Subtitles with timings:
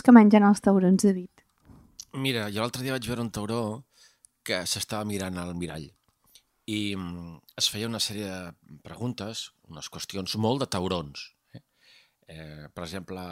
[0.00, 1.42] Dius que mengen els taurons, David?
[2.24, 3.56] Mira, jo l'altre dia vaig veure un tauró
[4.48, 5.90] que s'estava mirant al mirall
[6.72, 11.26] i mm, es feia una sèrie de preguntes, unes qüestions molt de taurons.
[11.52, 11.60] Eh?
[12.32, 13.26] Eh, per exemple,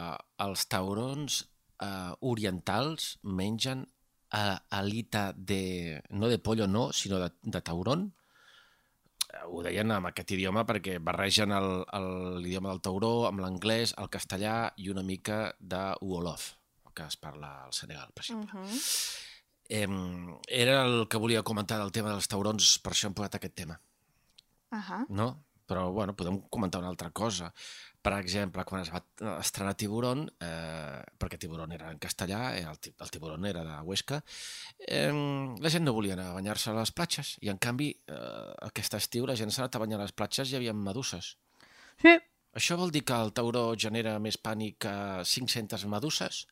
[0.45, 1.39] els taurons
[1.87, 3.81] eh, orientals mengen
[4.29, 8.11] eh, alita de, no de pollo no, sinó de, de tauron.
[9.49, 14.93] ho deien amb aquest idioma perquè barregen l'idioma del tauró amb l'anglès, el castellà i
[14.93, 16.58] una mica de Wolof,
[16.93, 18.59] que es parla al Senegal, per exemple.
[18.59, 19.25] Uh -huh.
[19.69, 23.55] Em, era el que volia comentar del tema dels taurons, per això hem posat aquest
[23.55, 23.79] tema,
[24.71, 25.05] Uh -huh.
[25.09, 25.43] no?
[25.67, 27.53] Però, bueno, podem comentar una altra cosa.
[28.01, 29.03] Per exemple, quan es va
[29.39, 34.23] estrenar Tiburón, eh, perquè Tiburón era en castellà, eh, el, el Tiburón era de Huesca,
[34.79, 35.11] eh,
[35.59, 38.93] la gent no volia anar a banyar-se a les platges, i en canvi, eh, aquest
[38.93, 41.37] estiu la gent s'ha anat a banyar a les platges i hi havia meduses.
[42.01, 42.17] Sí,
[42.53, 46.47] Això vol dir que el tauró genera més pànic que 500 meduses?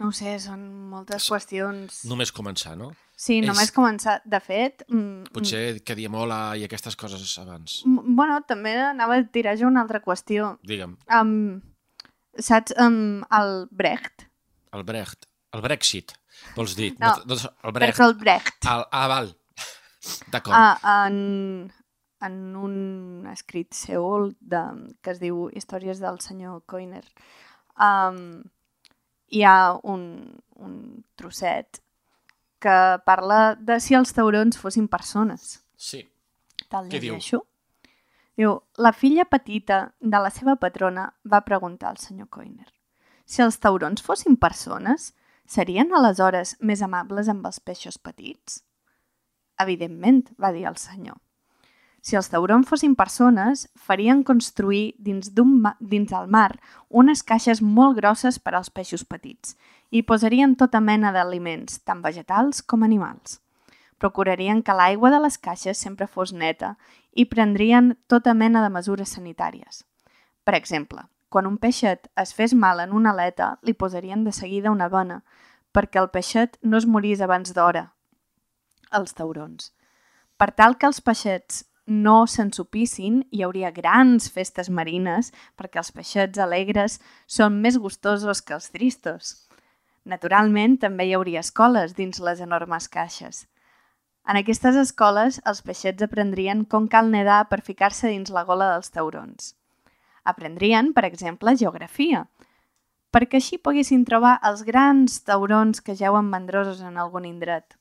[0.00, 2.02] No ho sé, són moltes qüestions...
[2.10, 2.92] Només començar, no?
[3.16, 4.20] Sí, és- només començar.
[4.26, 7.82] De fet, mm, Potser que diem hola i aquestes coses abans.
[7.86, 10.56] mm, bueno, també anava a tirar jo una altra qüestió.
[10.66, 11.60] Digue'm, Um,
[12.38, 14.26] saps, um, el Brecht?
[14.72, 16.14] el Brecht, el Brexit,
[16.56, 16.94] vols dir?
[16.98, 17.98] No, doncs el Brecht.
[17.98, 18.64] Bertolt Brecht.
[18.64, 19.34] El, ah, val.
[20.32, 20.56] D'acord.
[20.56, 21.70] Ah, en,
[22.24, 24.62] en un escrit seu de,
[25.02, 27.04] que es diu Històries del senyor Coiner,
[27.78, 28.42] um,
[29.32, 29.56] hi ha
[29.88, 30.04] un,
[30.60, 30.74] un
[31.16, 31.80] trosset
[32.62, 32.76] que
[33.06, 35.56] parla de si els taurons fossin persones.
[35.76, 36.04] Sí.
[36.68, 37.16] Te'l Què diu?
[37.16, 37.42] llegeixo?
[38.38, 42.70] Diu, la filla petita de la seva patrona va preguntar al senyor Coiner
[43.32, 45.12] si els taurons fossin persones,
[45.48, 48.60] serien aleshores més amables amb els peixos petits?
[49.62, 51.18] Evidentment, va dir el senyor.
[52.02, 56.58] Si els taurons fossin persones, farien construir dins, ma dins el mar
[56.90, 59.54] unes caixes molt grosses per als peixos petits
[59.90, 63.38] i posarien tota mena d'aliments, tant vegetals com animals.
[64.02, 66.74] Procurarien que l'aigua de les caixes sempre fos neta
[67.14, 69.84] i prendrien tota mena de mesures sanitàries.
[70.42, 74.74] Per exemple, quan un peixet es fes mal en una aleta, li posarien de seguida
[74.74, 75.22] una vena
[75.72, 77.92] perquè el peixet no es morís abans d'hora.
[78.90, 79.70] Els taurons.
[80.36, 86.38] Per tal que els peixets no s'ensupissin, hi hauria grans festes marines perquè els peixets
[86.38, 89.32] alegres són més gustosos que els tristos.
[90.04, 93.46] Naturalment, també hi hauria escoles dins les enormes caixes.
[94.22, 98.90] En aquestes escoles, els peixets aprendrien com cal nedar per ficar-se dins la gola dels
[98.94, 99.54] taurons.
[100.22, 102.26] Aprendrien, per exemple, geografia,
[103.10, 107.74] perquè així poguessin trobar els grans taurons que jauen mandrosos en algun indret.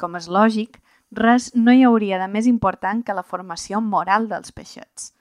[0.00, 0.80] Com és lògic,
[1.12, 5.12] res no hi hauria de més important que la formació moral dels peixets.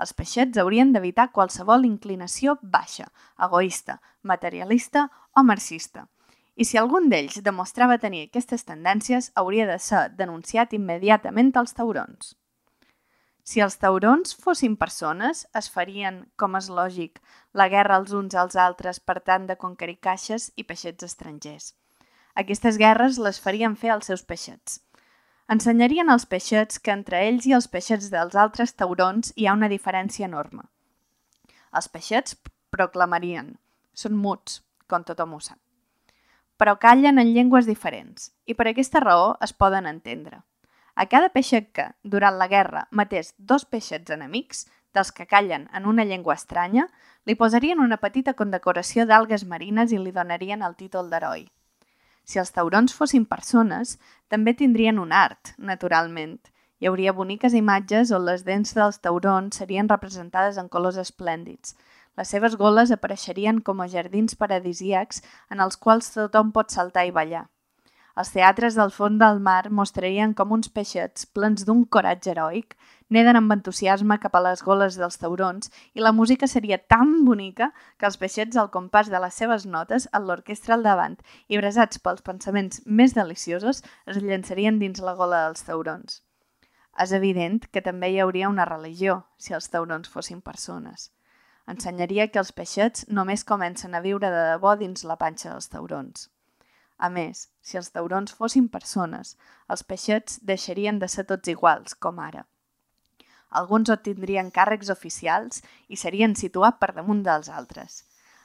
[0.00, 6.06] Els peixets haurien d'evitar qualsevol inclinació baixa, egoista, materialista o marxista.
[6.56, 12.34] I si algun d'ells demostrava tenir aquestes tendències, hauria de ser denunciat immediatament als taurons.
[13.42, 17.20] Si els taurons fossin persones, es farien, com és lògic,
[17.52, 21.72] la guerra els uns als altres per tant de conquerir caixes i peixets estrangers.
[22.34, 24.78] Aquestes guerres les farien fer als seus peixets.
[25.50, 29.68] Ensenyarien als peixets que entre ells i els peixets dels altres taurons hi ha una
[29.72, 30.62] diferència enorme.
[31.74, 32.36] Els peixets
[32.70, 33.56] proclamarien,
[33.92, 35.58] són muts, com tothom ho sap,
[36.54, 40.44] però callen en llengües diferents i per aquesta raó es poden entendre.
[40.94, 45.86] A cada peixet que, durant la guerra, matés dos peixets enemics, dels que callen en
[45.86, 46.86] una llengua estranya,
[47.26, 51.48] li posarien una petita condecoració d'algues marines i li donarien el títol d'heroi.
[52.24, 53.96] Si els taurons fossin persones,
[54.28, 56.38] també tindrien un art, naturalment.
[56.80, 61.74] Hi hauria boniques imatges on les dents dels taurons serien representades en colors esplèndids.
[62.16, 67.12] Les seves goles apareixerien com a jardins paradisíacs en els quals tothom pot saltar i
[67.18, 67.46] ballar.
[68.18, 72.74] Els teatres del fons del mar mostrarien com uns peixets, plens d'un coratge heroic,
[73.10, 77.70] neden amb entusiasme cap a les goles dels taurons i la música seria tan bonica
[77.98, 81.16] que els peixets, al compàs de les seves notes, amb l'orquestra al davant
[81.48, 86.22] i bresats pels pensaments més deliciosos, es llançarien dins la gola dels taurons.
[86.98, 91.10] És evident que també hi hauria una religió, si els taurons fossin persones.
[91.70, 96.28] Ensenyaria que els peixets només comencen a viure de debò dins la panxa dels taurons.
[97.00, 99.36] A més, si els taurons fossin persones,
[99.72, 102.42] els peixets deixarien de ser tots iguals, com ara.
[103.60, 108.02] Alguns obtindrien càrrecs oficials i serien situats per damunt dels altres.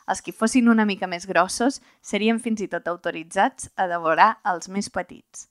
[0.10, 1.82] Els que fossin una mica més grossos
[2.14, 5.50] serien fins i tot autoritzats a devorar els més petits.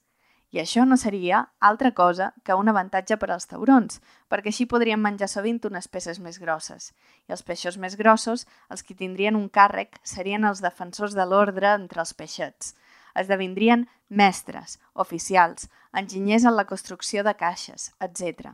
[0.55, 3.99] I això no seria altra cosa que un avantatge per als taurons,
[4.31, 6.93] perquè així podrien menjar sovint unes peces més grosses.
[7.27, 11.73] I els peixos més grossos, els que tindrien un càrrec, serien els defensors de l'ordre
[11.75, 12.71] entre els peixets.
[13.15, 18.53] Esdevindrien mestres, oficials, enginyers en la construcció de caixes, etc.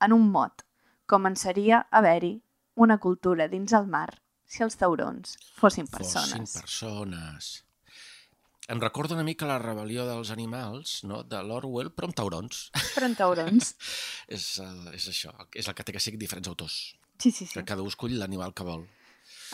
[0.00, 0.64] En un mot,
[1.06, 2.38] començaria a haver-hi
[2.78, 4.10] una cultura dins el mar
[4.48, 6.30] si els taurons fossin persones.
[6.30, 7.48] Fossin persones.
[8.68, 12.66] em recorda una mica la rebel·lió dels animals, no?, de l'Orwell, però amb taurons.
[12.92, 13.70] Però en taurons.
[14.36, 14.48] és,
[14.92, 16.76] és això, és el que té que ser diferents autors.
[17.16, 17.54] Sí, sí, sí.
[17.54, 18.84] Que cada un escull l'animal que vol.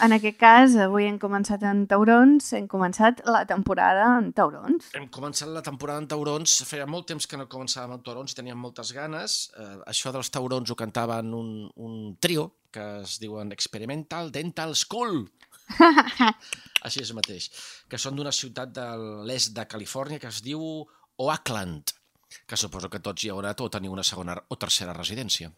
[0.02, 4.88] En aquest cas, avui hem començat en taurons, hem començat la temporada en taurons.
[4.98, 8.38] Hem començat la temporada en taurons, feia molt temps que no començàvem amb taurons i
[8.40, 9.36] teníem moltes ganes.
[9.54, 15.28] Eh, això dels taurons ho cantaven un, un trio que es diuen Experimental Dental School.
[16.84, 17.46] Així és mateix.
[17.88, 18.88] Que són d'una ciutat de
[19.30, 20.60] l'est de Califòrnia que es diu
[21.22, 21.94] Oakland,
[22.50, 25.52] que suposo que tots hi anat o teniu una segona o tercera residència,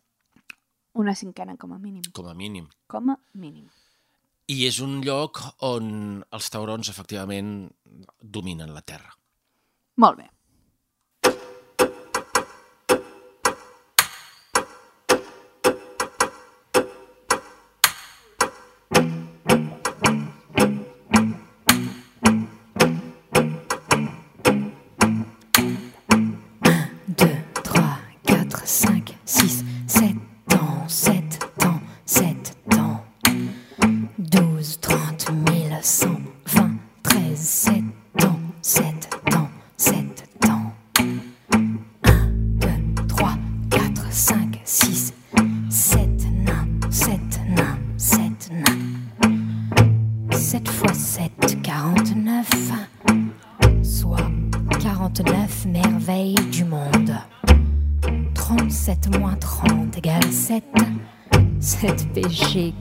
[0.97, 2.03] Una cinquena com a mínim.
[2.17, 2.69] com a mínim.
[2.89, 3.67] Com a mínim.
[4.47, 5.89] I és un lloc on
[6.37, 7.53] els taurons efectivament
[8.23, 9.11] dominen la terra.
[9.99, 10.29] Molt bé.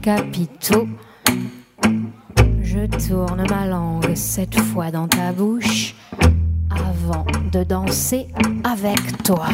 [0.05, 0.87] Capitaux.
[2.61, 5.95] Je tourne ma langue sept fois dans ta bouche
[6.69, 8.27] avant de danser
[8.63, 9.47] avec toi.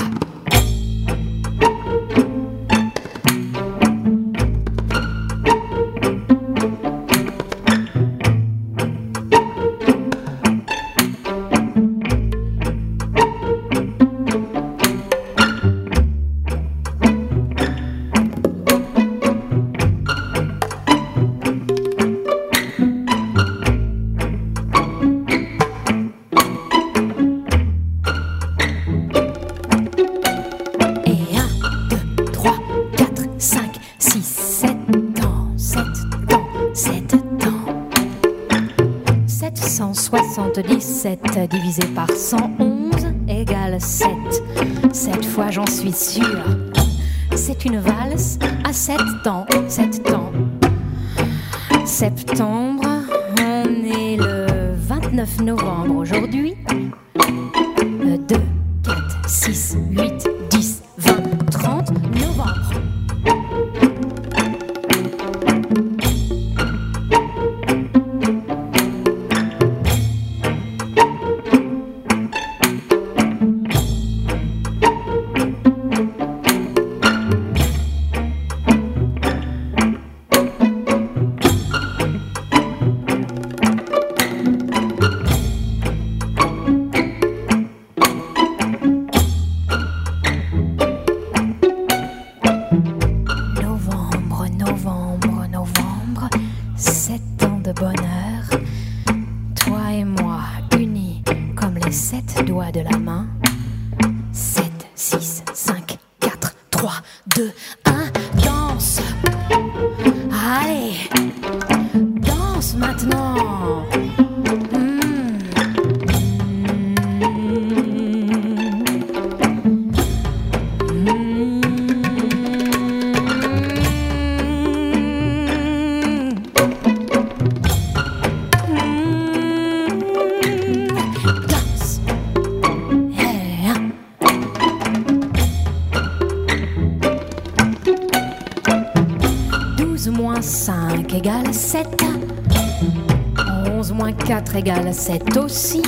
[144.61, 145.81] Égale 7 aussi.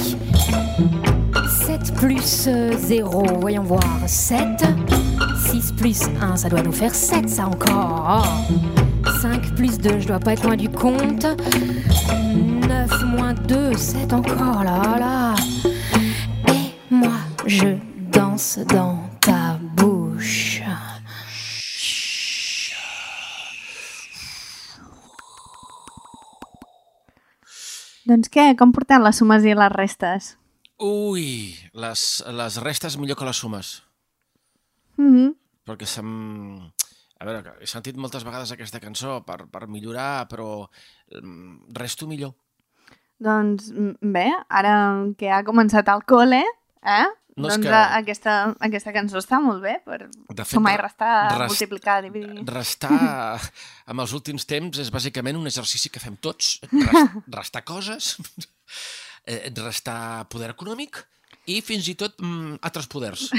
[1.65, 2.49] 7 plus
[2.87, 4.39] 0, voyons voir, 7.
[5.51, 8.25] 6 plus 1, ça doit nous faire 7, ça encore.
[9.21, 11.27] 5 plus 2, je dois pas être loin du compte.
[12.67, 15.35] 9 moins 2, 7 encore, là, là.
[28.59, 30.33] Com portem les sumes i les restes?
[30.83, 33.83] Ui, les, les restes millor que les sumes.
[34.97, 35.35] Mm -hmm.
[35.65, 36.71] perquè se'm...
[37.19, 40.67] A veure, he sentit moltes vegades aquesta cançó per, per millorar, però
[41.21, 42.33] mm, resto millor.
[43.17, 44.73] Doncs mm, bé, ara
[45.17, 46.43] que ha començat el col·le,
[46.83, 47.07] eh?
[47.35, 50.83] No, doncs que- aquesta, aquesta cançó està molt bé per De fet, sumar i re-
[50.85, 52.43] restar, rest- multiplicar, dividir.
[52.45, 53.39] Restar,
[53.89, 56.59] amb els últims temps, és bàsicament un exercici que fem tots.
[56.69, 58.11] Rest, restar coses,
[59.25, 61.01] eh, restar poder econòmic
[61.49, 63.29] i fins i tot mm, altres poders.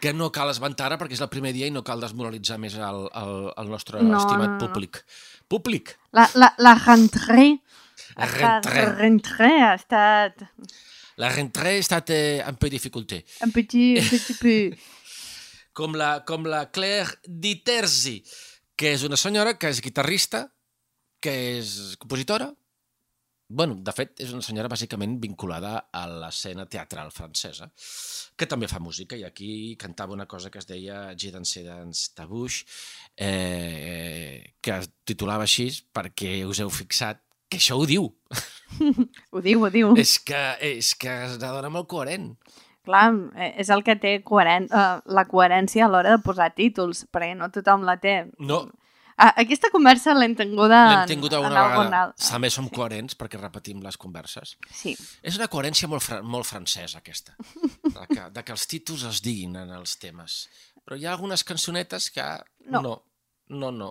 [0.00, 2.76] Que, no cal esmentar ara perquè és el primer dia i no cal desmoralitzar més
[2.78, 4.60] el, el, el nostre No, estimat no, no.
[4.62, 5.02] públic.
[5.50, 5.96] Públic!
[6.16, 7.58] La, la, la rentrée,
[8.16, 8.86] La rentrée.
[9.02, 10.46] rentrée ha estat
[11.20, 13.24] La rentrée ha estat eh, un peu difficulté.
[13.44, 14.76] un petit, un petit peu.
[15.76, 18.20] com la, com la Claire Diterzi,
[18.76, 20.46] que és una senyora que és guitarrista,
[21.20, 22.48] que és compositora,
[23.50, 27.66] bueno, de fet, és una senyora bàsicament vinculada a l'escena teatral francesa,
[28.38, 32.26] que també fa música, i aquí cantava una cosa que es deia dansé dans ta
[32.30, 32.64] bouche,
[33.16, 38.08] eh, que es titulava així perquè us heu fixat que això ho diu.
[39.34, 39.88] Ho diu, ho diu.
[39.98, 42.28] és, que, és que és una dona molt coherent.
[42.86, 47.02] Clar, eh, és el que té coheren uh, la coherència a l'hora de posar títols,
[47.12, 48.22] perquè no tothom la té.
[48.38, 48.68] No,
[49.20, 51.98] Ah, aquesta conversa l'hem tinguda l'hem en, tingut en una algun vegada.
[52.06, 52.22] alt.
[52.24, 54.54] També som coherents perquè repetim les converses.
[54.72, 54.94] Sí.
[55.20, 57.34] És una coherència molt, fra molt francesa, aquesta,
[57.84, 60.38] de que, de que els títols es diguin en els temes.
[60.86, 62.24] Però hi ha algunes cançonetes que
[62.64, 62.80] No.
[62.80, 62.94] no,
[63.50, 63.90] no, no.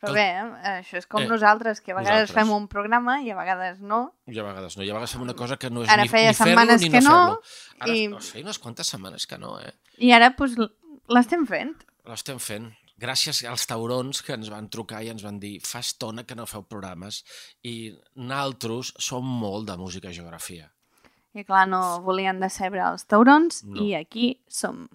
[0.00, 2.36] Però bé, eh, això és com Eh, nosaltres, que a vegades nosaltres.
[2.46, 4.14] fem un programa i a vegades no.
[4.26, 4.82] I a vegades no.
[4.84, 7.00] I a vegades fem una cosa que no és Ara ni, ni fer-lo ni que
[7.00, 7.42] no no, fer-lo.
[7.80, 8.20] Ara i- i...
[8.20, 9.72] feia unes quantes setmanes que no, eh?
[9.98, 10.70] I ara pues, l-
[11.08, 11.74] l'estem fent.
[12.06, 12.70] L'estem fent.
[12.98, 16.46] Gràcies als taurons que ens van trucar i ens van dir fa estona que no
[16.46, 17.24] feu programes
[17.62, 20.70] i naltros som molt de música i geografia.
[21.34, 23.82] I clar, no volien decebre els taurons No.
[23.82, 24.88] i aquí som.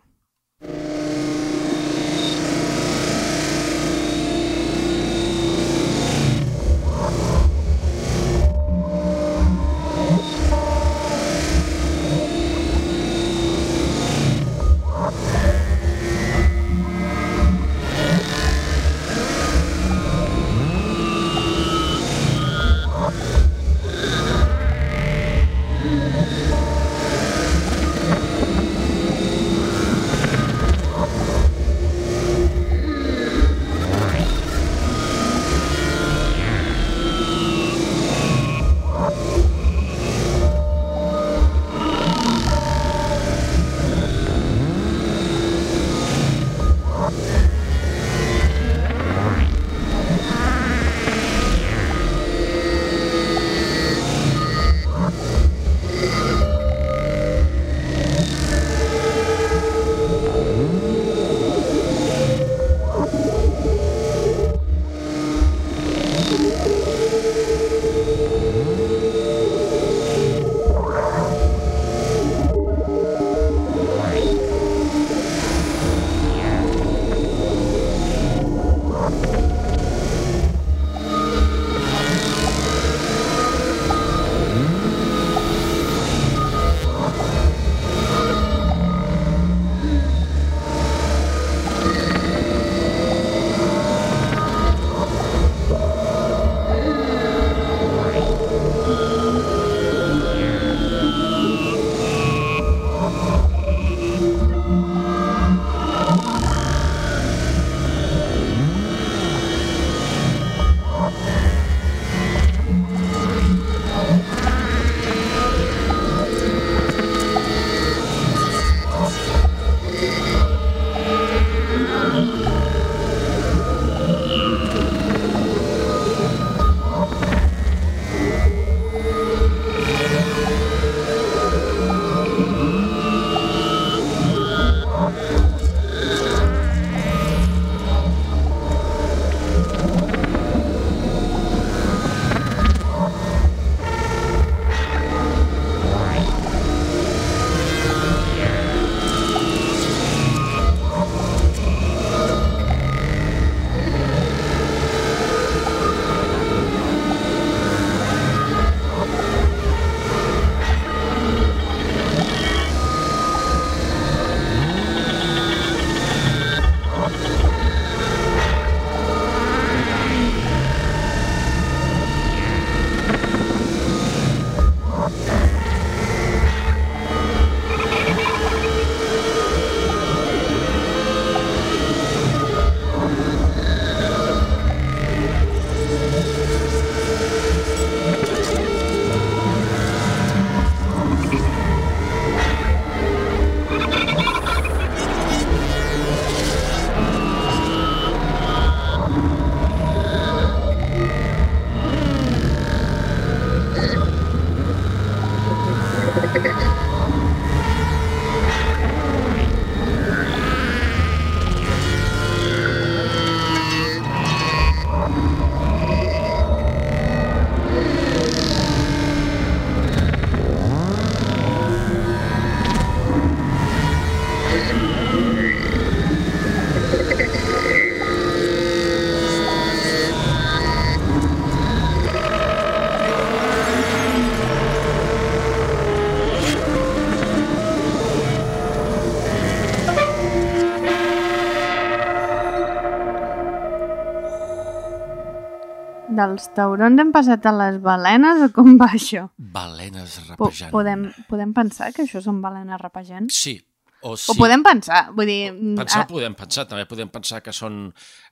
[246.24, 249.28] Dels taurons hem passat a les balenes o com va això?
[249.38, 250.72] Balenes Po rapejant.
[250.72, 253.30] podem, podem pensar que això són balenes rapejant?
[253.34, 253.58] Sí.
[254.04, 254.32] O, sí.
[254.32, 255.54] O podem pensar, vull dir...
[255.80, 257.86] Pensar ah, podem pensar, també podem pensar que són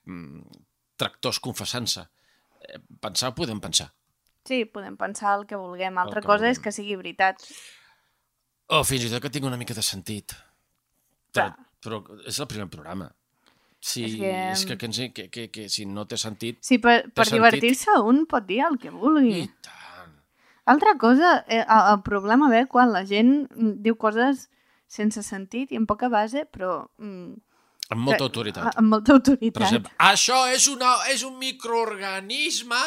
[0.08, 0.41] mm,
[0.99, 2.04] tractors confessant-se.
[2.67, 3.88] Eh, Pensar podem pensar.
[4.47, 5.97] Sí, podem pensar el que vulguem.
[6.01, 6.63] Altra que cosa és vulguem.
[6.65, 7.45] que sigui veritat.
[8.71, 10.36] O fins i tot que tingui una mica de sentit.
[11.32, 11.47] Però,
[11.84, 13.08] però és el primer programa.
[13.82, 16.60] Sí, És que- que, és que, que, ens- que, que, que si no té sentit...
[16.62, 19.39] Sí, per, per divertir-se un pot dir el que vulgui.
[19.41, 20.12] I tant.
[20.70, 24.46] Altra cosa, eh, el, el problema ve quan la gent mm, diu coses
[24.91, 26.84] sense sentit i amb poca base, però...
[27.02, 27.34] Mm,
[27.91, 28.78] Amb molta que- autoritat.
[28.80, 29.58] Amb molta autoritat.
[29.58, 32.80] Per exemple, això és, una, és un microorganisme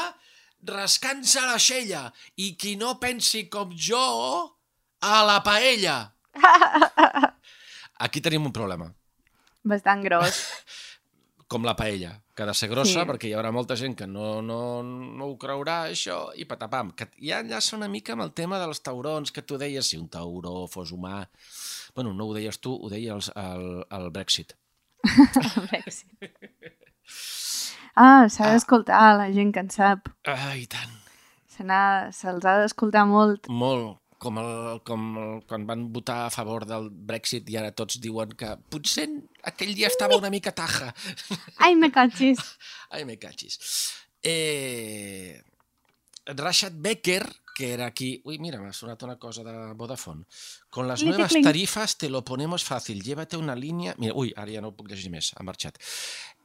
[0.65, 2.07] rascant-se la xella
[2.41, 4.01] i qui no pensi com jo,
[5.03, 5.99] a la paella.
[7.99, 8.89] Aquí tenim un problema.
[9.65, 10.39] Bastant gros.
[11.49, 13.07] com la paella, que ha de ser grossa Sí.
[13.09, 16.93] perquè hi haurà molta gent que no, no, no ho creurà, això, i patapam.
[16.97, 20.09] Que ja enllaça una mica amb el tema dels taurons, que tu deies si un
[20.09, 21.29] tauró fos humà...
[21.95, 24.57] Bueno, no ho deies tu, ho deia els, el, el Brexit.
[25.05, 26.33] El Brexit.
[27.95, 30.09] Ah, s'ha d'escoltar la gent que en sap.
[30.27, 30.91] Ah, i tant.
[31.55, 33.47] Se n'ha- Se'ls ha d'escoltar molt.
[33.49, 38.01] Molt, com, el, com el, quan van votar a favor del Brexit i ara tots
[38.03, 39.07] diuen que potser
[39.51, 40.91] aquell dia estava una mica taja.
[41.65, 42.41] Ai, me cachis.
[42.91, 43.59] Ai, me cachis.
[44.25, 45.37] Eh,
[46.33, 47.23] Rashad Becker,
[47.55, 48.21] que era aquí...
[48.25, 50.25] Uy, mira, m'ha sonat una cosa de Vodafone.
[50.69, 53.01] Con las nuevas tarifas te lo ponemos fácil.
[53.03, 53.95] Llévate una línia...
[53.99, 55.79] Mira, ui, ara ja no ho puc llegir més, ha marxat.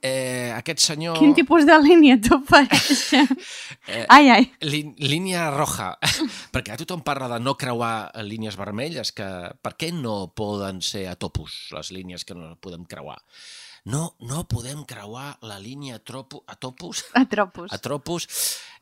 [0.02, 1.18] Eh, aquest senyor...
[1.20, 3.02] Quin tipus de línia t'ofereix?
[3.90, 4.44] Eh, ai, ai.
[4.62, 5.96] Lí- línia roja,
[6.54, 9.26] perquè a tothom parla de no creuar línies vermelles, que
[9.66, 13.18] per què no poden ser a topus, les línies que no podem creuar?
[13.90, 17.74] No, no podem creuar la línia tropo, a topus, Atropos.
[17.74, 18.28] a tropus,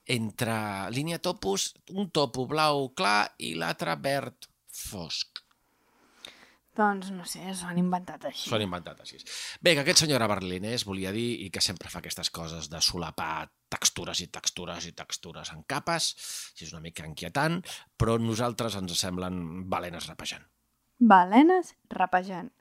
[0.07, 0.55] entre
[0.95, 5.43] línia topus, un topo blau clar i l'altre verd fosc.
[6.77, 8.45] Doncs no sé, s'ho han inventat així.
[8.45, 9.17] S'ho han inventat així.
[9.65, 12.81] Bé, que aquest senyor era berlinès, volia dir, i que sempre fa aquestes coses de
[12.85, 16.11] solapar textures i textures i textures en capes,
[16.53, 17.63] si és una mica inquietant,
[17.97, 20.45] però nosaltres ens semblen balenes rapejant.
[20.99, 22.53] Balenes rapejant.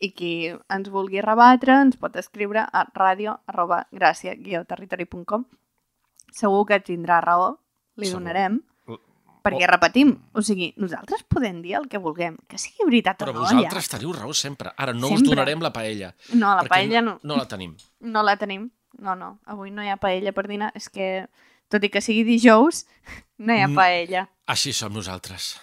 [0.00, 4.32] I qui ens vulgui rebatre ens pot escriure a radio arroba gràcia
[4.64, 5.44] territori.com
[6.32, 7.58] Segur que tindrà raó,
[7.96, 8.20] li Segur.
[8.20, 8.60] donarem,
[9.42, 13.34] perquè repetim, o sigui, nosaltres podem dir el que vulguem, que sigui veritat Però o
[13.34, 14.72] no, vosaltres teniu raó sempre.
[14.76, 15.30] Ara no us Sempre.
[15.36, 16.10] donarem la paella.
[16.12, 16.34] ja.
[16.36, 17.76] No, la paella no, No la tenim.
[18.00, 18.70] no la tenim.
[18.98, 20.72] No, no, avui no hi ha paella per dinar.
[20.74, 21.28] És que,
[21.68, 22.86] tot i que sigui dijous,
[23.38, 24.28] no hi ha paella.
[24.46, 25.60] Així som nosaltres.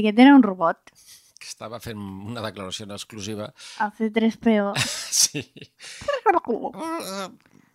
[0.00, 0.92] I aquest era un robot,
[1.40, 3.52] que estava fent una declaració en exclusiva.
[3.84, 4.72] el C3PO.
[5.20, 5.42] Sí.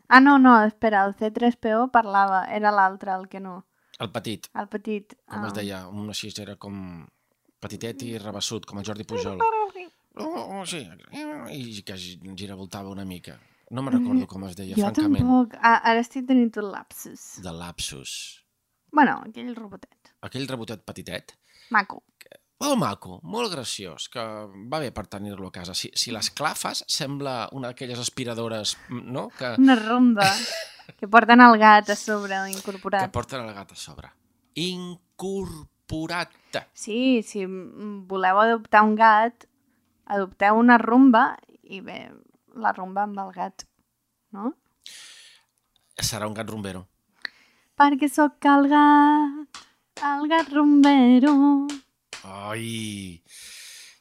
[0.07, 3.65] Ah, no, no, espera, el C3PO parlava, era l'altre, el que no,
[3.99, 5.13] El petit, el petit.
[5.27, 5.47] com ah.
[5.47, 7.05] es deia, un així era com
[7.63, 9.41] petitet i rebassut, com el Jordi Pujol.
[10.15, 10.81] Oh, oh, sí,
[11.51, 13.37] i que giravoltava una mica.
[13.71, 15.23] No me recordo com es deia, Jo francament.
[15.23, 15.55] tampoc.
[15.59, 17.41] Ah, ara estic tenint un lapsus.
[17.43, 18.11] De lapsus.
[18.91, 20.13] Bueno, aquell robotet.
[20.21, 21.35] Aquell rebotet petitet,
[21.71, 22.03] Maco.
[22.61, 24.21] Molt maco, molt graciós, que
[24.71, 25.73] va bé per tenir-lo a casa.
[25.77, 30.27] Si, si l'esclafes, sembla una d'aquelles aspiradores, no?, que, Una ronda
[30.99, 33.11] que porten el gat a sobre que incorporat.
[33.11, 34.11] porten el gat a sobre.
[34.55, 36.31] Incorporat.
[36.73, 39.45] Sí, si voleu adoptar un gat,
[40.05, 42.11] adopteu una rumba i bé,
[42.55, 43.65] la rumba amb el gat,
[44.31, 44.53] no?
[45.99, 46.85] Serà un gat rumbero.
[47.75, 49.63] Perquè sóc el gat,
[50.07, 51.35] el gat rumbero.
[52.25, 53.21] Ai!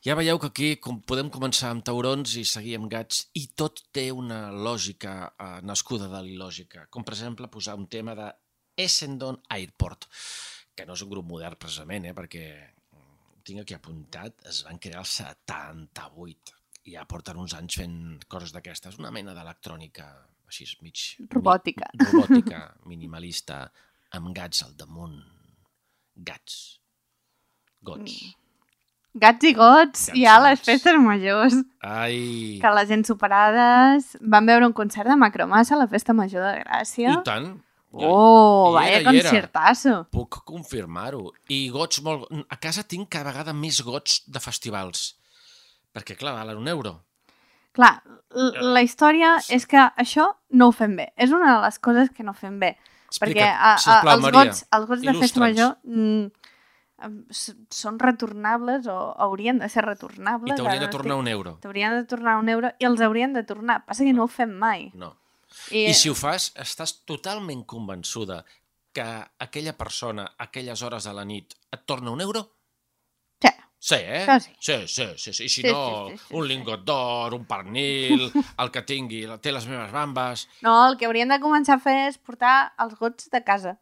[0.05, 3.83] Ja veieu que aquí com podem començar amb taurons i seguir amb gats i tot
[3.97, 8.29] té una lògica eh, nascuda de l'il·lògica, com per exemple posar un tema de
[8.85, 10.09] Essendon Airport,
[10.77, 14.81] que no és un grup modern precisament, eh, perquè mm, tinc aquí apuntat, es van
[14.81, 20.09] crear el 78 i ja porten uns anys fent coses d'aquestes, una mena d'electrònica
[20.49, 21.09] així mig...
[21.33, 21.89] Robòtica.
[21.97, 23.65] Mi, robòtica, minimalista,
[24.17, 25.21] amb gats al damunt.
[26.15, 26.84] Gats.
[27.85, 28.17] Gots.
[29.15, 30.65] Gats i gots, Gats i les gots.
[30.67, 31.55] festes majors.
[31.87, 32.59] Ai!
[32.63, 36.65] Que la gent superades van veure un concert de Macromassa a la Festa Major de
[36.65, 37.13] Gràcia.
[37.21, 37.53] I tant.
[37.95, 39.93] Oh, Hi vaya era, concertazo.
[40.11, 41.29] Puc confirmar-ho.
[41.55, 42.27] I gots molt...
[42.51, 45.13] A casa tinc cada vegada més gots de festivals.
[45.95, 46.97] Perquè, clar, valen un euro.
[47.75, 47.93] Clar,
[48.35, 50.27] l- la història és que això
[50.59, 51.13] no ho fem bé.
[51.15, 52.73] És una de les coses que no fem bé.
[53.15, 56.44] perquè a, a, sisplau, els, Maria, gots, els gots de festa major mm,
[57.75, 60.55] són retornables o haurien de ser retornables.
[60.55, 61.57] I t'haurien de no tornar un euro.
[61.63, 63.83] T'haurien de tornar un euro i els haurien de tornar.
[63.87, 64.91] Passa que no ho fem mai.
[64.95, 65.15] No.
[65.71, 68.43] I, I si ho fas, estàs totalment convençuda
[68.95, 69.05] que
[69.39, 72.45] aquella persona, a aquelles hores de la nit, et torna un euro?
[73.43, 73.51] Sí.
[73.79, 74.25] Sí, eh?
[74.41, 74.55] Sí.
[74.59, 75.33] Sí, sí, sí.
[75.33, 75.45] sí.
[75.45, 78.31] I si Sí, no, sí, sí, sí, un lingot d'or, un pernil,
[78.63, 80.49] el que tingui, té les meves bambes...
[80.63, 83.79] No, el que haurien de començar a fer és portar els gots de casa.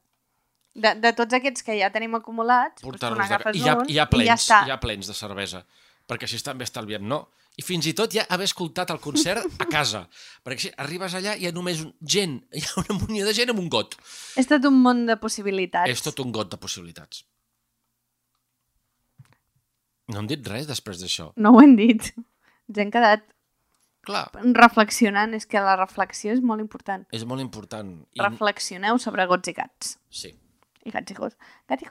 [0.72, 3.24] De, de tots aquests que ja tenim acumulats, doncs tu portar-los de...
[3.26, 4.60] n'agafes I ja, un i ja i plens, ja està.
[4.70, 5.66] ja plens de cervesa.
[6.08, 7.26] Perquè així també estalviem, no?
[7.60, 10.06] I fins i tot ja haver escoltat el concert a casa.
[10.44, 13.34] Perquè així arribes allà i hi ha només un- gent, hi ha una munia de
[13.36, 13.98] gent amb un got.
[14.40, 15.92] És tot un món de possibilitats.
[15.92, 17.26] És tot un got de possibilitats.
[20.12, 21.30] No hem dit res després d'això.
[21.36, 22.08] No ho hem dit.
[22.72, 23.22] Ens hem quedat
[24.02, 24.24] Clar,
[24.56, 25.36] reflexionant.
[25.36, 27.04] És que la reflexió és molt important.
[27.14, 27.92] és molt important.
[28.16, 28.24] I...
[28.24, 29.94] Reflexioneu sobre gots i gats.
[30.10, 30.32] Sí.
[30.84, 31.36] I gats i gos.
[31.68, 31.82] Gat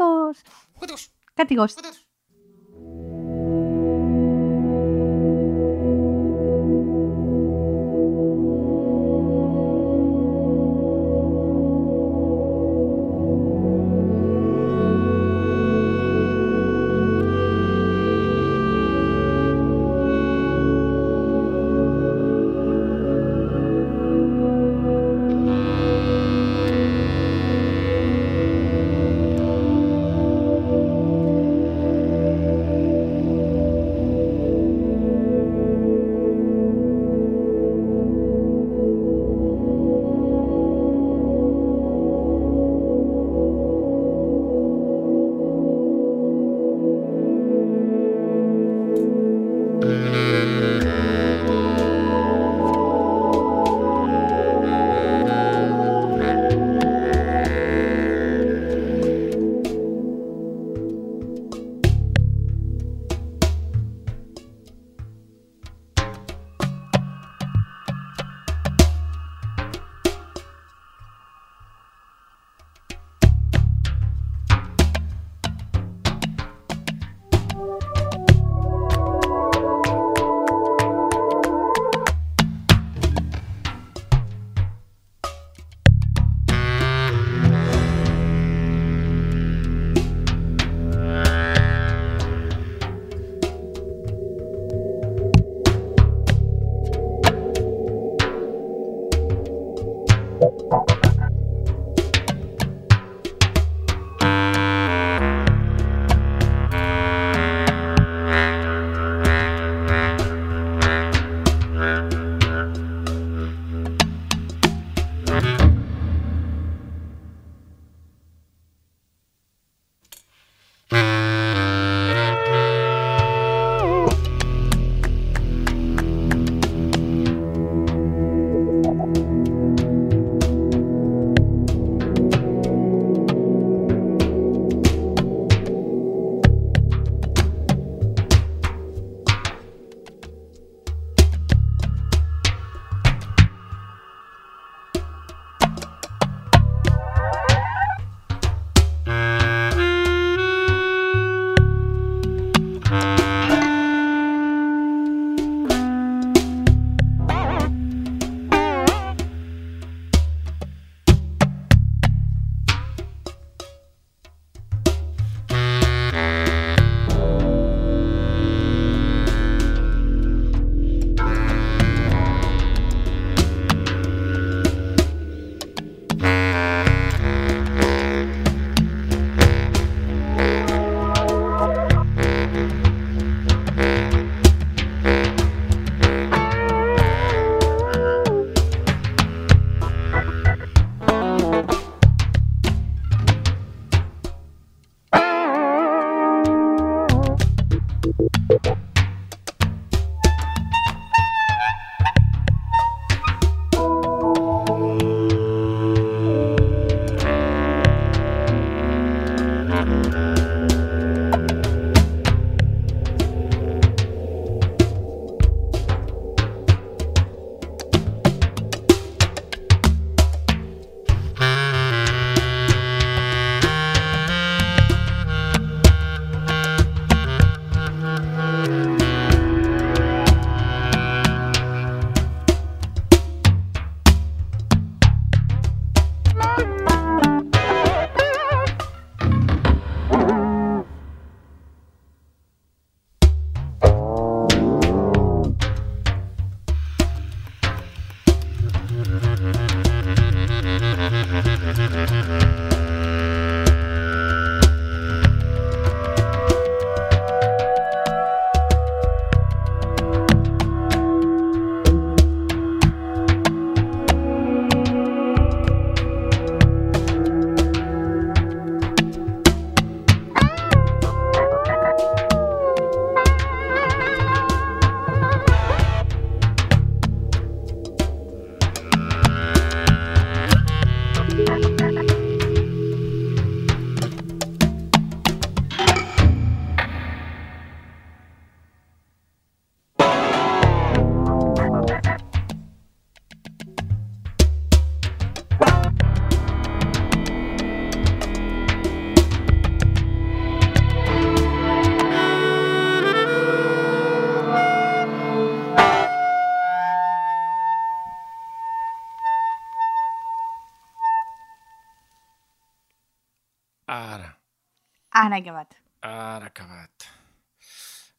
[315.31, 315.75] Ara he acabat.
[316.03, 317.05] Ara acabat.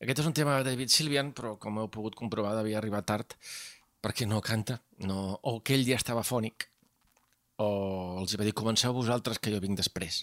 [0.00, 3.36] Aquest és un tema de David Sylvian, però com heu pogut comprovar devia arribar tard
[4.02, 5.36] perquè no canta, no...
[5.44, 6.64] o que ell ja estava fònic,
[7.60, 7.68] o
[8.22, 10.22] els va dir comenceu vosaltres que jo vinc després.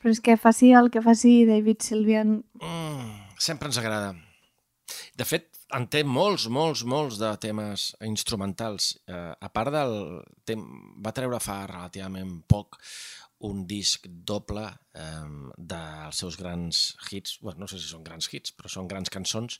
[0.00, 2.38] Però és que faci el que faci David Sylvian...
[2.62, 4.14] Mm, sempre ens agrada.
[5.18, 8.94] De fet, en té molts, molts, molts de temes instrumentals.
[9.10, 9.98] Eh, a part del...
[10.46, 10.62] Tem...
[11.02, 12.78] Va treure fa relativament poc
[13.46, 16.80] un disc doble eh, dels seus grans
[17.10, 19.56] hits, bueno, no sé si són grans hits, però són grans cançons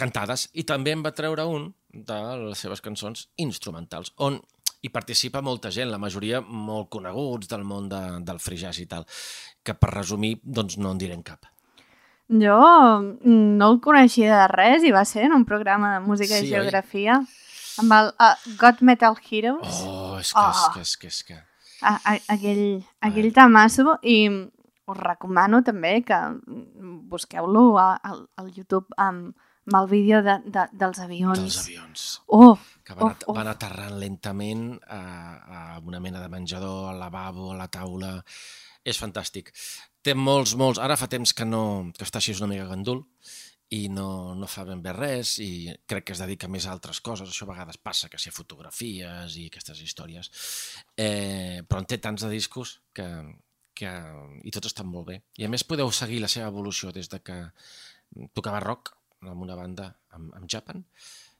[0.00, 4.40] cantades, i també en va treure un de les seves cançons instrumentals, on
[4.80, 8.86] hi participa molta gent, la majoria molt coneguts del món de, del free jazz i
[8.86, 9.04] tal,
[9.62, 11.48] que per resumir, doncs no en direm cap.
[12.28, 12.56] Jo
[13.24, 16.52] no el coneixia de res i va ser en un programa de música Sí, i
[16.52, 16.58] oi?
[16.58, 17.14] geografia
[17.80, 19.80] amb el uh, God Metal Heroes.
[19.86, 20.72] Oh, és que, és Oh.
[20.74, 21.38] que, és que, és que...
[21.82, 24.18] a, a, aquell, aquell tamasso i
[24.88, 26.18] us recomano també que
[27.10, 29.34] busqueu-lo al, al YouTube amb,
[29.68, 31.42] amb el vídeo de, de, dels avions.
[31.42, 32.06] Dels avions.
[32.26, 32.54] Oh,
[32.84, 35.02] que van, Uf, at van aterrant lentament a,
[35.58, 38.16] a una mena de menjador, al lavabo, a la taula...
[38.88, 39.50] És fantàstic.
[40.00, 40.78] Té molts, molts...
[40.80, 43.02] Ara fa temps que no que està així una mica gandul
[43.74, 47.02] i no, no fa ben bé res i crec que es dedica més a altres
[47.04, 47.28] coses.
[47.28, 50.30] Això a vegades passa, que si fotografies i aquestes històries.
[50.96, 53.06] Eh, però en té tants de discos que,
[53.76, 53.92] que...
[54.44, 55.20] i tots estan molt bé.
[55.36, 57.38] I a més podeu seguir la seva evolució des de que
[58.32, 58.94] tocava rock
[59.26, 60.84] amb una banda amb, amb Japan,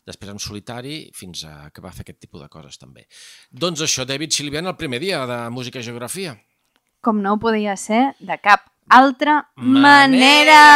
[0.09, 3.07] després en solitari, fins a que va fer aquest tipus de coses també.
[3.51, 6.37] Doncs això, David Silvian, el primer dia de Música i Geografia.
[7.01, 10.72] com no podia ser de cap altra Manera.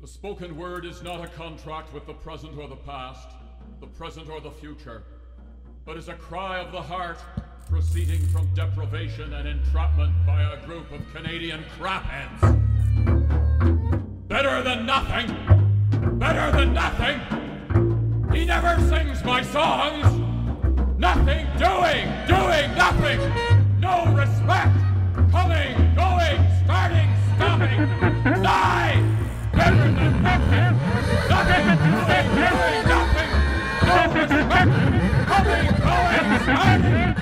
[0.00, 3.28] The spoken word is not a contract with the present or the past,
[3.80, 5.04] the present or the future,
[5.84, 7.18] but is a cry of the heart
[7.68, 12.40] proceeding from deprivation and entrapment by a group of Canadian crapheads.
[14.28, 15.28] Better than nothing!
[16.18, 17.20] Better than nothing!
[18.32, 20.04] He never sings my songs!
[20.98, 22.08] Nothing doing!
[22.26, 23.20] Doing nothing!
[23.80, 24.91] No respect!
[25.12, 28.42] Coming, going, starting, stopping!
[28.42, 29.02] Die!
[29.52, 30.72] Better than nothing!
[31.28, 31.66] Nothing
[32.88, 33.30] nothing!
[33.86, 34.72] No respect!
[35.28, 37.21] Coming, going, starting,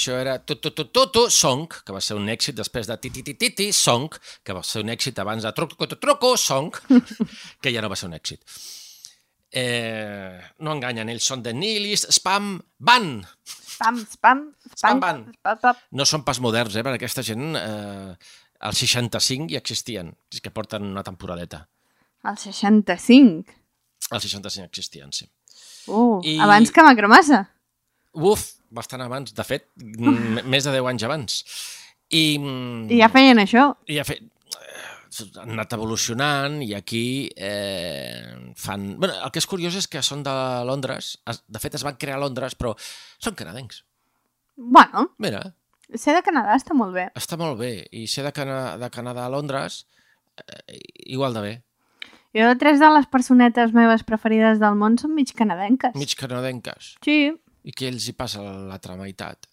[0.00, 2.94] Això era tu tu tu tu tu Song, que va ser un èxit després de
[2.96, 4.08] ti ti ti ti, ti Song,
[4.42, 6.70] que va ser un èxit abans de Troco Troco Troco Song,
[7.60, 8.40] que ja no va ser un èxit.
[9.52, 13.10] Eh, no enganyen, ells són de Nilis, Spam, Ban.
[13.44, 14.40] Spam, Spam,
[14.72, 15.20] Spam, Ban.
[15.92, 18.14] No són pas moderns, eh, perquè aquesta gent eh,
[18.70, 21.66] al 65 ja existien, és que porten una temporadeta.
[22.24, 23.52] Al 65?
[24.16, 25.28] Al 65 existien, sí.
[25.92, 26.38] Uh, I...
[26.40, 27.42] abans que Macromassa.
[28.16, 31.38] Uf, bastant abans, de fet, més de 10 anys abans.
[32.10, 32.24] I,
[32.90, 33.70] I ja feien això.
[33.90, 34.18] I ja fe...
[35.42, 37.04] han anat evolucionant i aquí
[37.36, 38.92] eh, fan...
[38.98, 40.34] Bueno, el que és curiós és que són de
[40.66, 42.74] Londres, de fet es van crear a Londres, però
[43.18, 43.84] són canadencs.
[44.60, 45.10] Bueno.
[45.18, 45.42] Mira.
[45.98, 47.08] Ser de Canadà està molt bé.
[47.18, 47.72] Està molt bé.
[47.90, 49.84] I ser de, Cana de Canadà a Londres,
[50.38, 50.78] eh,
[51.10, 51.54] igual de bé.
[52.36, 55.96] Jo, tres de les personetes meves preferides del món són mig canadenques.
[55.98, 56.94] Mig canadenques.
[57.02, 57.32] Sí.
[57.70, 59.46] I què els hi passa a l'altra meitat?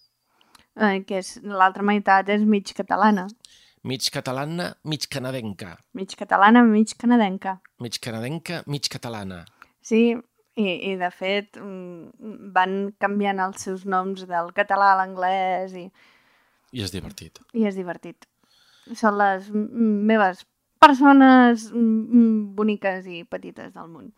[0.78, 3.28] Eh, que és l'altra meitat és mig catalana.
[3.86, 5.76] Mig catalana, mig canadenca.
[5.94, 7.58] Mig catalana, mig canadenca.
[7.78, 9.44] Mig canadenca, mig catalana.
[9.86, 10.02] Sí,
[10.58, 15.86] i, i de fet mm, van canviant els seus noms del català a l'anglès i...
[16.74, 17.38] I és divertit.
[17.54, 18.26] I és divertit.
[18.98, 20.42] Són les meves
[20.82, 21.70] persones
[22.58, 24.10] boniques i petites del món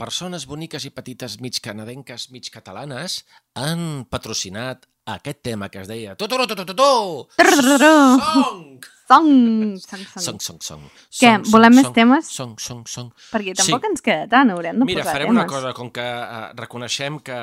[0.00, 3.22] persones boniques i petites mig canadenques, mig catalanes,
[3.58, 8.78] han patrocinat aquest tema que es deia Totoro, Totoro, Song!
[9.08, 9.76] Song!
[9.82, 10.84] Song, song, song.
[11.18, 12.30] Què, volem més temes?
[12.32, 13.10] Song, song, song.
[13.32, 15.02] Perquè tampoc ens queda tant, haurem de posar temes.
[15.02, 17.38] Mira, farem una cosa, com que eh, reconeixem que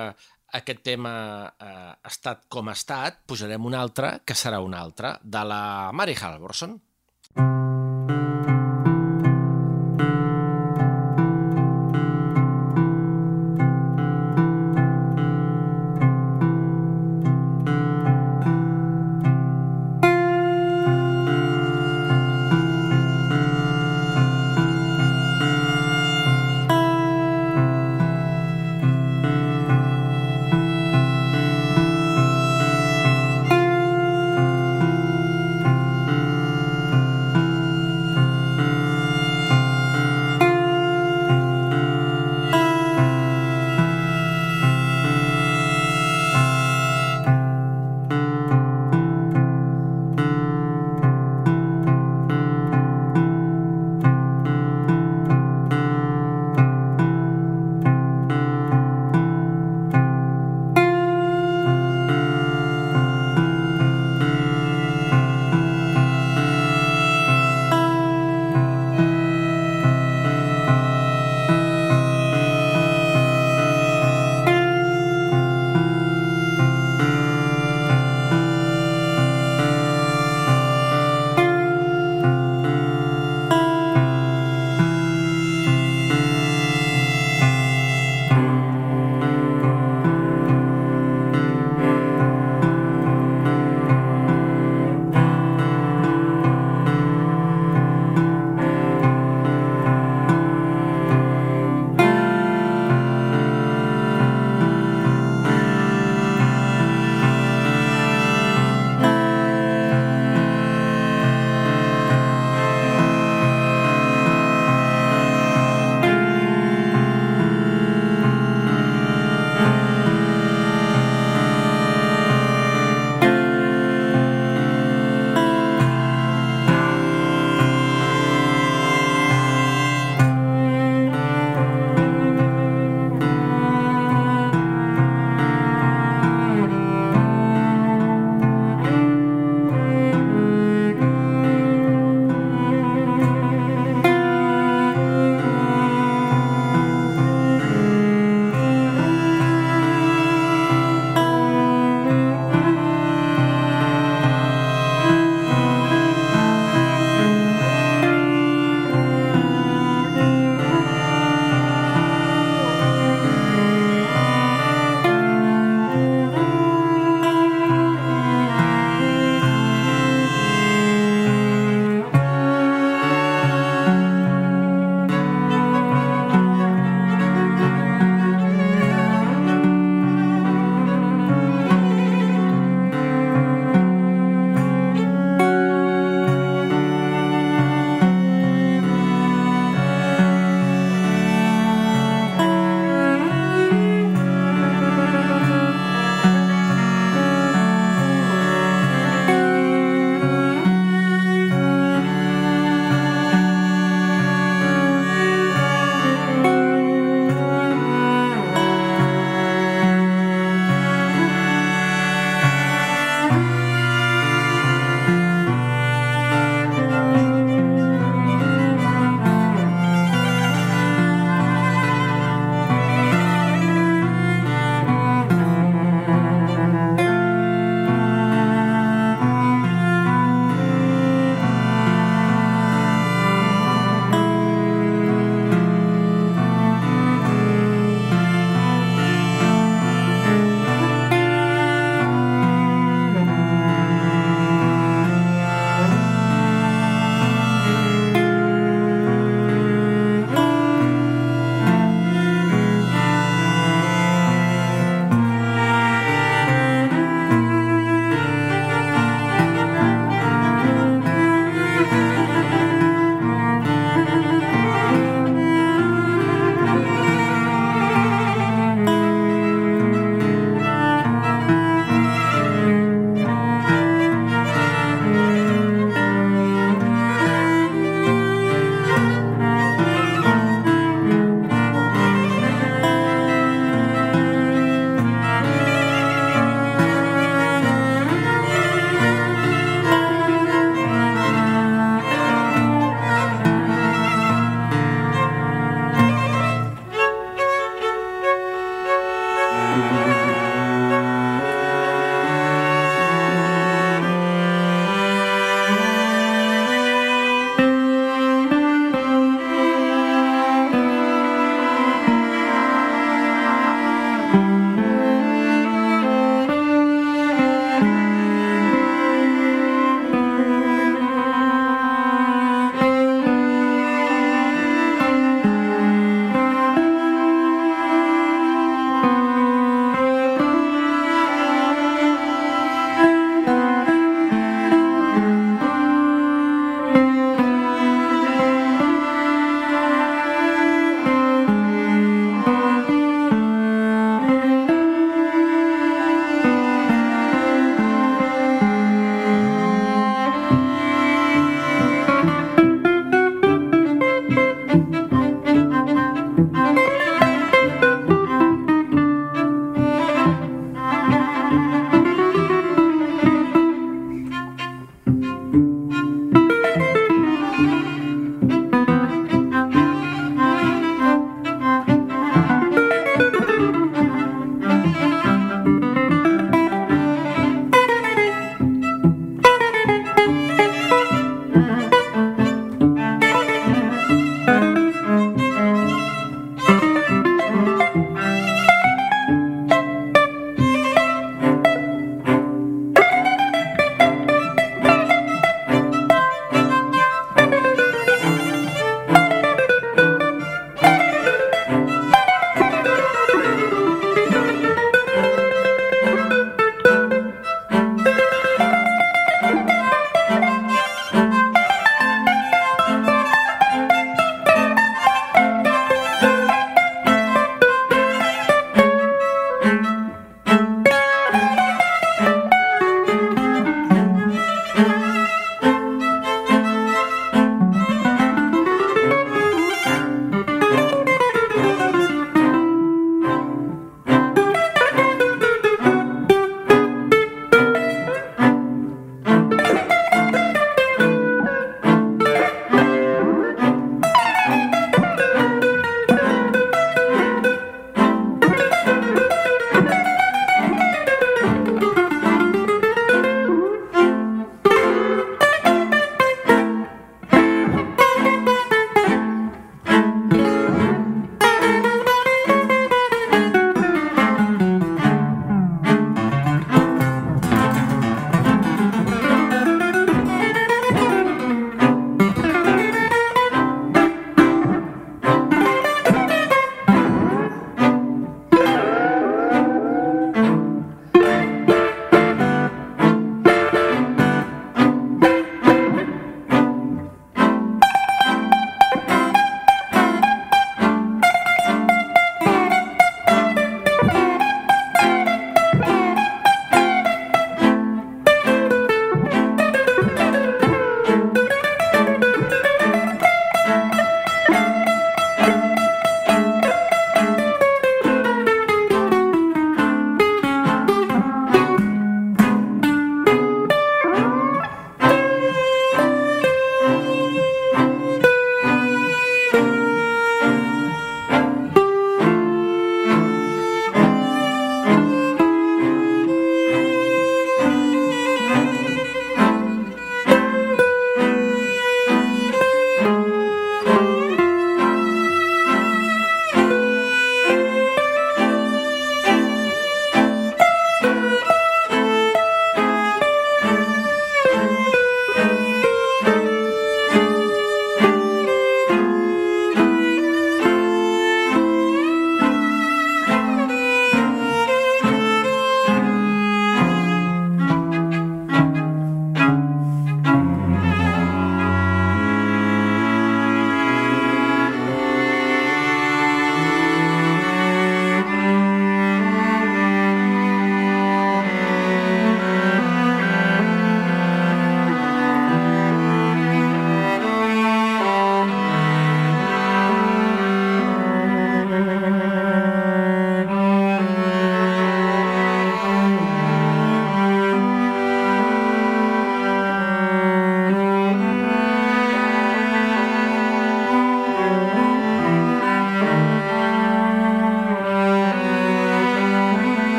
[0.59, 1.13] aquest tema
[1.45, 5.61] eh, ha estat com ha estat, posarem un altre, que serà un altre, de la
[5.93, 6.79] Mary Halvorson.
[7.35, 7.78] Mm.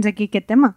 [0.00, 0.74] Fins aquí aquest tema.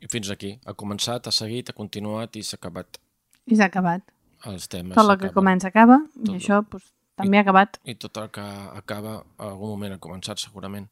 [0.00, 0.56] I fins aquí.
[0.64, 2.98] Ha començat, ha seguit, ha continuat i s'ha acabat.
[3.46, 4.02] I s'ha acabat.
[4.46, 6.28] Els temes Tot el que comença acaba, Tot.
[6.30, 6.84] i això pues,
[7.16, 7.78] també ha acabat.
[7.84, 8.44] I tot el que
[8.76, 10.88] acaba, en algun moment ha començat, segurament.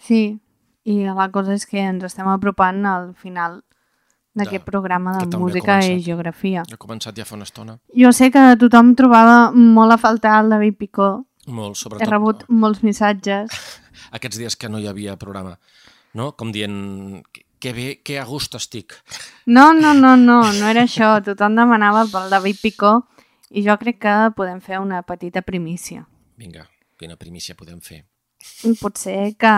[0.00, 0.38] Sí,
[0.84, 3.60] i la cosa és que ens estem apropant al final
[4.34, 6.62] d'aquest programa de música i geografia.
[6.62, 7.76] Ha començat ja fa una estona.
[7.94, 11.10] Jo sé que tothom trobava molt a faltar el David Picó.
[11.50, 13.50] Molt, He sobretot rebut molts missatges.
[14.16, 15.58] aquests dies que no hi havia programa.
[16.14, 16.32] No?
[16.36, 17.22] Com dient,
[17.60, 18.96] que, bé, que a gust estic.
[19.46, 21.16] No, no, no, no, no era això.
[21.24, 22.94] Tothom demanava pel David Picó
[23.50, 26.06] i jo crec que podem fer una petita primícia.
[26.40, 26.66] Vinga,
[26.98, 28.04] quina primícia podem fer.
[28.80, 29.50] Potser que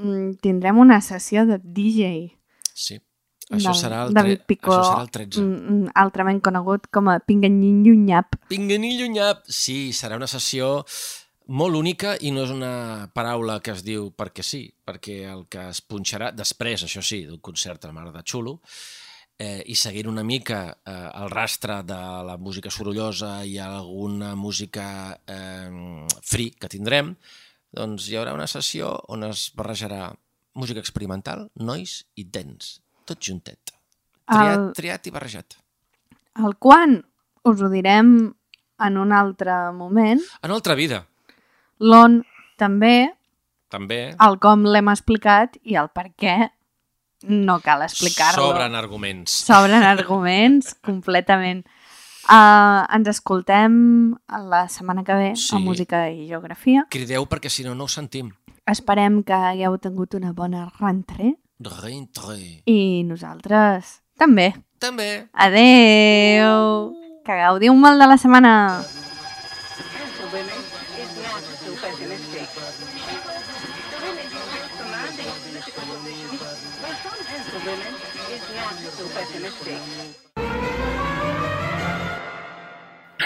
[0.00, 2.38] mm, tindrem una sessió de DJ.
[2.72, 3.00] Sí.
[3.52, 4.46] Això del serà el, David.
[4.48, 5.42] Picó, Això serà el 13.
[5.42, 8.38] mm, altrament conegut com a Pinganyinyunyap.
[8.48, 9.44] Pinganillo nyap.
[9.44, 10.78] Sí, serà una sessió
[11.46, 15.68] molt única i no és una paraula que es diu perquè sí, perquè el que
[15.70, 18.60] es punxarà després, això sí, d'un concert a la mar de xulo,
[19.38, 25.18] eh, i seguint una mica eh, el rastre de la música sorollosa i alguna música
[25.26, 27.14] eh, free que tindrem,
[27.74, 30.12] doncs hi haurà una sessió on es barrejarà
[30.54, 33.74] música experimental, nois i dents, tot juntet.
[34.24, 35.58] Triat, El- triat i barrejat.
[36.40, 37.00] El quan
[37.44, 38.14] us ho direm
[38.80, 40.22] en un altre moment.
[40.42, 41.04] En altra vida,
[41.84, 42.22] L'on
[42.60, 43.10] també,
[43.68, 46.36] també, el com l'hem explicat i el per què
[47.28, 48.50] no cal explicar-lo.
[48.50, 49.32] sobren arguments.
[49.44, 51.64] Sobren arguments, completament.
[52.24, 53.74] Uh, ens escoltem
[54.48, 55.56] la setmana que ve Sí.
[55.56, 56.86] a Música i Geografia.
[56.90, 58.30] Crideu perquè si no, no ho sentim.
[58.66, 62.62] Esperem que hagueu tingut una bona rentrée Rentre.
[62.64, 64.54] i nosaltres també.
[64.80, 65.28] També.
[65.34, 66.94] Adeu!
[67.24, 68.54] Que gaudiu molt de la setmana!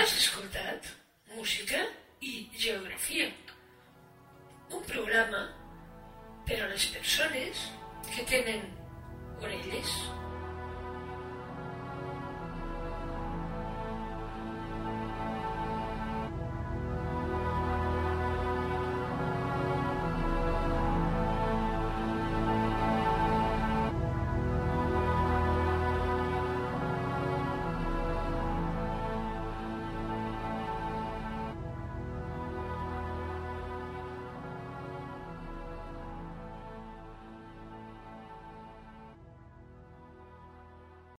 [0.09, 0.87] has escoltat
[1.37, 1.79] música
[2.25, 3.27] i geografia.
[4.73, 5.43] Un programa
[6.49, 7.67] per a les persones
[8.09, 8.65] que tenen
[9.43, 9.93] orelles.